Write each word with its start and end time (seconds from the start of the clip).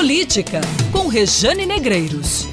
Política, 0.00 0.62
com 0.90 1.08
Rejane 1.08 1.66
Negreiros. 1.66 2.46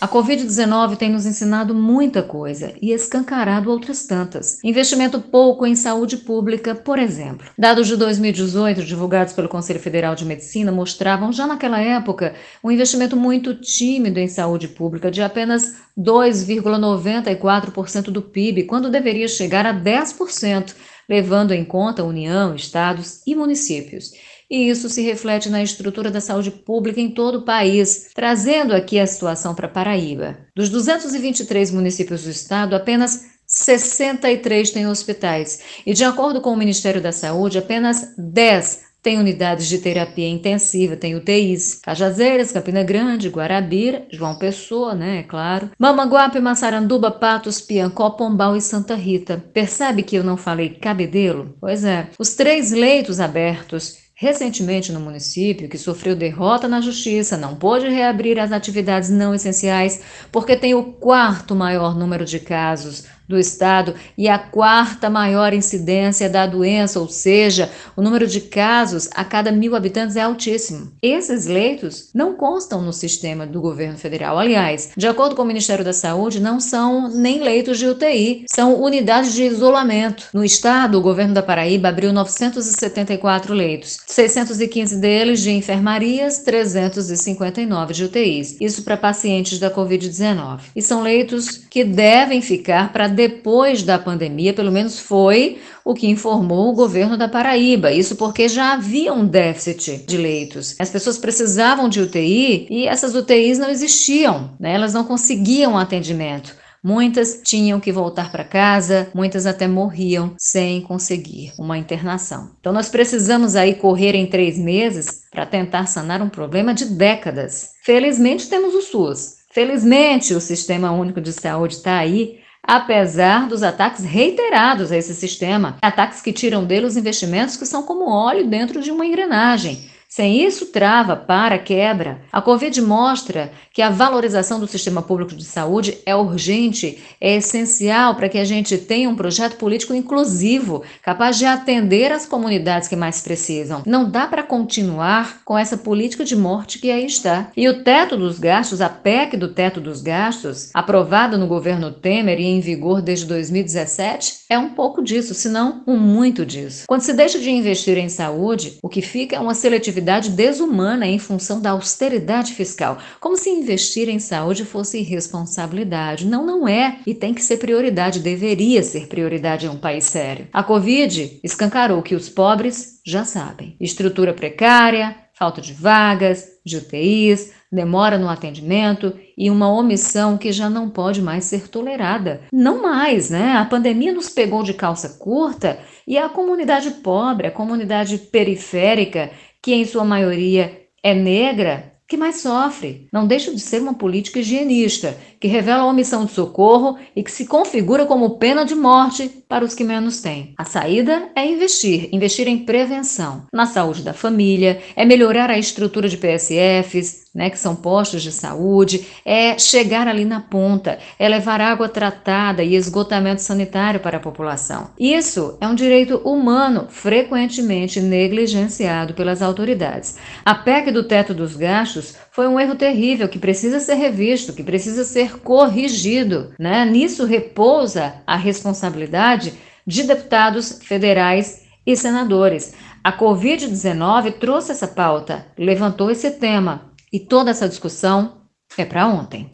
A 0.00 0.08
Covid-19 0.08 0.96
tem 0.96 1.08
nos 1.08 1.24
ensinado 1.24 1.76
muita 1.76 2.24
coisa 2.24 2.74
e 2.82 2.90
escancarado 2.90 3.70
outras 3.70 4.04
tantas. 4.04 4.58
Investimento 4.64 5.20
pouco 5.20 5.64
em 5.64 5.76
saúde 5.76 6.16
pública, 6.16 6.74
por 6.74 6.98
exemplo. 6.98 7.46
Dados 7.56 7.86
de 7.86 7.96
2018, 7.96 8.82
divulgados 8.82 9.32
pelo 9.32 9.48
Conselho 9.48 9.78
Federal 9.78 10.16
de 10.16 10.24
Medicina, 10.24 10.72
mostravam 10.72 11.32
já 11.32 11.46
naquela 11.46 11.80
época 11.80 12.34
um 12.64 12.70
investimento 12.72 13.16
muito 13.16 13.54
tímido 13.54 14.18
em 14.18 14.26
saúde 14.26 14.66
pública, 14.66 15.08
de 15.08 15.22
apenas 15.22 15.76
2,94% 15.96 18.10
do 18.10 18.22
PIB, 18.22 18.64
quando 18.64 18.90
deveria 18.90 19.28
chegar 19.28 19.66
a 19.66 19.72
10%, 19.72 20.74
levando 21.08 21.52
em 21.52 21.64
conta 21.64 22.02
União, 22.02 22.56
estados 22.56 23.22
e 23.24 23.36
municípios 23.36 24.10
e 24.52 24.68
isso 24.68 24.90
se 24.90 25.00
reflete 25.00 25.48
na 25.48 25.62
estrutura 25.62 26.10
da 26.10 26.20
saúde 26.20 26.50
pública 26.50 27.00
em 27.00 27.10
todo 27.10 27.38
o 27.38 27.42
país, 27.42 28.10
trazendo 28.14 28.74
aqui 28.74 28.98
a 28.98 29.06
situação 29.06 29.54
para 29.54 29.66
Paraíba. 29.66 30.36
Dos 30.54 30.68
223 30.68 31.70
municípios 31.70 32.24
do 32.24 32.30
estado, 32.30 32.76
apenas 32.76 33.30
63 33.46 34.70
têm 34.70 34.86
hospitais, 34.86 35.60
e 35.86 35.94
de 35.94 36.04
acordo 36.04 36.42
com 36.42 36.50
o 36.50 36.56
Ministério 36.56 37.00
da 37.00 37.12
Saúde, 37.12 37.56
apenas 37.56 38.14
10 38.18 38.92
tem 39.02 39.18
unidades 39.18 39.66
de 39.66 39.78
terapia 39.78 40.28
intensiva, 40.28 40.96
tem 40.96 41.16
UTIs. 41.16 41.80
Cajazeiras, 41.82 42.52
Campina 42.52 42.84
Grande, 42.84 43.28
Guarabira, 43.28 44.06
João 44.12 44.38
Pessoa, 44.38 44.94
né, 44.94 45.18
é 45.18 45.22
claro. 45.24 45.70
Mamanguape, 45.76 46.38
Massaranduba, 46.38 47.10
Patos, 47.10 47.60
Piancó, 47.60 48.10
Pombal 48.10 48.54
e 48.54 48.60
Santa 48.60 48.94
Rita. 48.94 49.42
Percebe 49.52 50.04
que 50.04 50.14
eu 50.14 50.22
não 50.22 50.36
falei 50.36 50.68
cabedelo? 50.68 51.56
Pois 51.60 51.84
é. 51.84 52.10
Os 52.16 52.34
três 52.34 52.70
leitos 52.70 53.18
abertos 53.18 54.02
recentemente 54.22 54.92
no 54.92 55.00
município, 55.00 55.68
que 55.68 55.76
sofreu 55.76 56.14
derrota 56.14 56.68
na 56.68 56.80
justiça, 56.80 57.36
não 57.36 57.56
pôde 57.56 57.88
reabrir 57.88 58.38
as 58.38 58.52
atividades 58.52 59.10
não 59.10 59.34
essenciais 59.34 60.00
porque 60.30 60.56
tem 60.56 60.76
o 60.76 60.92
quarto 60.92 61.56
maior 61.56 61.98
número 61.98 62.24
de 62.24 62.38
casos 62.38 63.02
do 63.28 63.38
estado 63.38 63.94
e 64.16 64.28
a 64.28 64.38
quarta 64.38 65.08
maior 65.08 65.52
incidência 65.52 66.28
da 66.28 66.46
doença, 66.46 67.00
ou 67.00 67.08
seja, 67.08 67.70
o 67.96 68.02
número 68.02 68.26
de 68.26 68.40
casos 68.40 69.08
a 69.14 69.24
cada 69.24 69.50
mil 69.50 69.74
habitantes 69.74 70.16
é 70.16 70.22
altíssimo. 70.22 70.92
Esses 71.02 71.46
leitos 71.46 72.10
não 72.14 72.34
constam 72.34 72.82
no 72.82 72.92
sistema 72.92 73.46
do 73.46 73.60
governo 73.60 73.98
federal. 73.98 74.38
Aliás, 74.38 74.90
de 74.96 75.06
acordo 75.06 75.34
com 75.34 75.42
o 75.42 75.46
Ministério 75.46 75.84
da 75.84 75.92
Saúde, 75.92 76.40
não 76.40 76.60
são 76.60 77.08
nem 77.08 77.40
leitos 77.40 77.78
de 77.78 77.86
UTI, 77.86 78.44
são 78.48 78.80
unidades 78.80 79.32
de 79.32 79.44
isolamento. 79.44 80.28
No 80.32 80.44
estado, 80.44 80.98
o 80.98 81.02
governo 81.02 81.34
da 81.34 81.42
Paraíba 81.42 81.88
abriu 81.88 82.12
974 82.12 83.54
leitos, 83.54 83.98
615 84.06 84.96
deles 84.96 85.40
de 85.40 85.50
enfermarias, 85.50 86.38
359 86.38 87.94
de 87.94 88.04
UTIs. 88.04 88.56
Isso 88.60 88.82
para 88.82 88.96
pacientes 88.96 89.58
da 89.58 89.70
Covid-19. 89.70 90.60
E 90.74 90.82
são 90.82 91.02
leitos 91.02 91.48
que 91.50 91.84
devem 91.84 92.42
ficar 92.42 92.92
para 92.92 93.08
depois 93.12 93.82
da 93.82 93.98
pandemia, 93.98 94.52
pelo 94.52 94.72
menos 94.72 94.98
foi 94.98 95.60
o 95.84 95.94
que 95.94 96.08
informou 96.08 96.70
o 96.70 96.74
governo 96.74 97.16
da 97.16 97.28
Paraíba. 97.28 97.92
Isso 97.92 98.16
porque 98.16 98.48
já 98.48 98.72
havia 98.72 99.12
um 99.12 99.26
déficit 99.26 100.04
de 100.06 100.16
leitos. 100.16 100.74
As 100.78 100.90
pessoas 100.90 101.18
precisavam 101.18 101.88
de 101.88 102.00
UTI 102.00 102.66
e 102.70 102.86
essas 102.86 103.14
UTIs 103.14 103.58
não 103.58 103.70
existiam, 103.70 104.50
né? 104.58 104.74
elas 104.74 104.94
não 104.94 105.04
conseguiam 105.04 105.78
atendimento. 105.78 106.62
Muitas 106.84 107.40
tinham 107.44 107.78
que 107.78 107.92
voltar 107.92 108.32
para 108.32 108.42
casa, 108.42 109.08
muitas 109.14 109.46
até 109.46 109.68
morriam 109.68 110.34
sem 110.36 110.80
conseguir 110.80 111.52
uma 111.56 111.78
internação. 111.78 112.50
Então, 112.58 112.72
nós 112.72 112.88
precisamos 112.88 113.54
aí 113.54 113.74
correr 113.76 114.16
em 114.16 114.26
três 114.26 114.58
meses 114.58 115.22
para 115.30 115.46
tentar 115.46 115.86
sanar 115.86 116.20
um 116.20 116.28
problema 116.28 116.74
de 116.74 116.86
décadas. 116.86 117.70
Felizmente, 117.84 118.48
temos 118.48 118.74
o 118.74 118.82
SUS. 118.82 119.36
Felizmente, 119.52 120.34
o 120.34 120.40
Sistema 120.40 120.90
Único 120.90 121.20
de 121.20 121.32
Saúde 121.32 121.74
está 121.74 121.98
aí 121.98 122.41
apesar 122.62 123.48
dos 123.48 123.62
ataques 123.62 124.04
reiterados 124.04 124.92
a 124.92 124.96
esse 124.96 125.14
sistema, 125.14 125.76
ataques 125.82 126.22
que 126.22 126.32
tiram 126.32 126.64
dele 126.64 126.86
os 126.86 126.96
investimentos 126.96 127.56
que 127.56 127.66
são 127.66 127.82
como 127.82 128.08
óleo 128.08 128.46
dentro 128.46 128.80
de 128.80 128.90
uma 128.90 129.04
engrenagem. 129.04 129.91
Sem 130.14 130.44
isso, 130.44 130.66
trava, 130.66 131.16
para, 131.16 131.58
quebra. 131.58 132.20
A 132.30 132.42
Covid 132.42 132.78
mostra 132.82 133.50
que 133.72 133.80
a 133.80 133.88
valorização 133.88 134.60
do 134.60 134.66
sistema 134.66 135.00
público 135.00 135.34
de 135.34 135.42
saúde 135.42 135.96
é 136.04 136.14
urgente, 136.14 137.02
é 137.18 137.36
essencial 137.36 138.14
para 138.14 138.28
que 138.28 138.36
a 138.36 138.44
gente 138.44 138.76
tenha 138.76 139.08
um 139.08 139.16
projeto 139.16 139.56
político 139.56 139.94
inclusivo, 139.94 140.82
capaz 141.02 141.38
de 141.38 141.46
atender 141.46 142.12
as 142.12 142.26
comunidades 142.26 142.88
que 142.88 142.94
mais 142.94 143.22
precisam. 143.22 143.84
Não 143.86 144.10
dá 144.10 144.26
para 144.26 144.42
continuar 144.42 145.40
com 145.46 145.56
essa 145.56 145.78
política 145.78 146.26
de 146.26 146.36
morte 146.36 146.78
que 146.78 146.90
aí 146.90 147.06
está. 147.06 147.50
E 147.56 147.66
o 147.66 147.82
teto 147.82 148.14
dos 148.14 148.38
gastos, 148.38 148.82
a 148.82 148.90
PEC 148.90 149.38
do 149.38 149.48
teto 149.48 149.80
dos 149.80 150.02
gastos, 150.02 150.68
aprovada 150.74 151.38
no 151.38 151.46
governo 151.46 151.90
Temer 151.90 152.38
e 152.38 152.44
em 152.44 152.60
vigor 152.60 153.00
desde 153.00 153.24
2017, 153.24 154.40
é 154.50 154.58
um 154.58 154.74
pouco 154.74 155.02
disso, 155.02 155.32
se 155.32 155.48
não 155.48 155.82
um 155.86 155.96
muito 155.96 156.44
disso. 156.44 156.84
Quando 156.86 157.00
se 157.00 157.14
deixa 157.14 157.38
de 157.38 157.50
investir 157.50 157.96
em 157.96 158.10
saúde, 158.10 158.76
o 158.82 158.90
que 158.90 159.00
fica 159.00 159.36
é 159.36 159.40
uma 159.40 159.54
seletividade 159.54 160.01
atividade 160.02 160.30
desumana 160.30 161.06
em 161.06 161.18
função 161.18 161.60
da 161.60 161.70
austeridade 161.70 162.54
fiscal, 162.54 162.98
como 163.20 163.36
se 163.36 163.48
investir 163.48 164.08
em 164.08 164.18
saúde 164.18 164.64
fosse 164.64 164.98
irresponsabilidade. 164.98 166.26
Não, 166.26 166.44
não 166.44 166.66
é 166.66 166.98
e 167.06 167.14
tem 167.14 167.32
que 167.32 167.42
ser 167.42 167.58
prioridade, 167.58 168.18
deveria 168.18 168.82
ser 168.82 169.06
prioridade 169.06 169.66
em 169.66 169.68
um 169.68 169.78
país 169.78 170.04
sério. 170.04 170.48
A 170.52 170.62
Covid 170.62 171.40
escancarou 171.42 172.02
que 172.02 172.14
os 172.14 172.28
pobres 172.28 173.00
já 173.06 173.24
sabem: 173.24 173.76
estrutura 173.80 174.34
precária, 174.34 175.16
falta 175.34 175.60
de 175.60 175.72
vagas, 175.72 176.46
de 176.64 176.76
UTIs, 176.76 177.52
demora 177.70 178.18
no 178.18 178.28
atendimento 178.28 179.14
e 179.36 179.50
uma 179.50 179.72
omissão 179.72 180.36
que 180.36 180.52
já 180.52 180.68
não 180.68 180.90
pode 180.90 181.22
mais 181.22 181.44
ser 181.44 181.68
tolerada. 181.68 182.42
Não 182.52 182.82
mais, 182.82 183.30
né? 183.30 183.52
A 183.56 183.64
pandemia 183.64 184.12
nos 184.12 184.28
pegou 184.28 184.62
de 184.62 184.74
calça 184.74 185.16
curta 185.18 185.78
e 186.06 186.18
a 186.18 186.28
comunidade 186.28 186.90
pobre, 187.02 187.46
a 187.46 187.50
comunidade 187.50 188.18
periférica 188.18 189.30
que 189.62 189.72
em 189.72 189.84
sua 189.84 190.04
maioria 190.04 190.82
é 191.02 191.14
negra, 191.14 191.92
que 192.12 192.16
mais 192.16 192.42
sofre. 192.42 193.08
Não 193.10 193.26
deixa 193.26 193.54
de 193.54 193.60
ser 193.60 193.80
uma 193.80 193.94
política 193.94 194.40
higienista, 194.40 195.16
que 195.40 195.48
revela 195.48 195.84
a 195.84 195.86
omissão 195.86 196.26
de 196.26 196.32
socorro 196.32 196.98
e 197.16 197.22
que 197.22 197.32
se 197.32 197.46
configura 197.46 198.04
como 198.04 198.38
pena 198.38 198.64
de 198.64 198.74
morte 198.74 199.30
para 199.48 199.64
os 199.64 199.74
que 199.74 199.82
menos 199.82 200.20
têm. 200.20 200.52
A 200.58 200.64
saída 200.64 201.30
é 201.34 201.46
investir, 201.46 202.10
investir 202.12 202.46
em 202.48 202.66
prevenção, 202.66 203.46
na 203.50 203.64
saúde 203.64 204.02
da 204.02 204.12
família, 204.12 204.82
é 204.94 205.06
melhorar 205.06 205.48
a 205.48 205.58
estrutura 205.58 206.06
de 206.06 206.18
PSFs, 206.18 207.21
né, 207.34 207.48
que 207.48 207.58
são 207.58 207.74
postos 207.74 208.22
de 208.22 208.30
saúde, 208.30 209.06
é 209.24 209.58
chegar 209.58 210.06
ali 210.06 210.24
na 210.24 210.40
ponta, 210.40 210.98
é 211.18 211.28
levar 211.28 211.60
água 211.60 211.88
tratada 211.88 212.62
e 212.62 212.74
esgotamento 212.74 213.40
sanitário 213.40 214.00
para 214.00 214.18
a 214.18 214.20
população. 214.20 214.90
Isso 214.98 215.56
é 215.60 215.66
um 215.66 215.74
direito 215.74 216.18
humano 216.18 216.86
frequentemente 216.90 218.00
negligenciado 218.00 219.14
pelas 219.14 219.40
autoridades. 219.40 220.18
A 220.44 220.54
PEC 220.54 220.90
do 220.90 221.04
teto 221.04 221.32
dos 221.32 221.56
gastos 221.56 222.14
foi 222.30 222.46
um 222.46 222.60
erro 222.60 222.74
terrível 222.74 223.28
que 223.28 223.38
precisa 223.38 223.80
ser 223.80 223.94
revisto, 223.94 224.52
que 224.52 224.62
precisa 224.62 225.04
ser 225.04 225.38
corrigido. 225.38 226.52
Né? 226.58 226.84
Nisso 226.84 227.24
repousa 227.24 228.14
a 228.26 228.36
responsabilidade 228.36 229.54
de 229.86 230.02
deputados 230.04 230.80
federais 230.82 231.62
e 231.86 231.96
senadores. 231.96 232.74
A 233.04 233.12
Covid-19 233.12 234.34
trouxe 234.34 234.70
essa 234.70 234.86
pauta, 234.86 235.44
levantou 235.58 236.08
esse 236.08 236.30
tema, 236.30 236.91
e 237.12 237.20
toda 237.20 237.50
essa 237.50 237.68
discussão 237.68 238.38
é 238.76 238.84
para 238.84 239.06
ontem. 239.06 239.50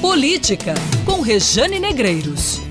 Política 0.00 0.74
com 1.06 1.20
Rejane 1.22 1.80
Negreiros. 1.80 2.65